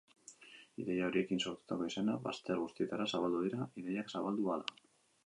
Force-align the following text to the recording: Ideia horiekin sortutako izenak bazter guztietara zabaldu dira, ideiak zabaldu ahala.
Ideia 0.83 1.09
horiekin 1.09 1.41
sortutako 1.43 1.89
izenak 1.91 2.23
bazter 2.23 2.63
guztietara 2.63 3.07
zabaldu 3.13 3.43
dira, 3.47 3.69
ideiak 3.85 4.11
zabaldu 4.15 4.49
ahala. 4.49 4.81